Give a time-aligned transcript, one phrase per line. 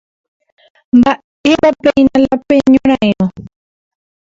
[0.99, 3.25] ¡Mba'épapeína la peñorairõ!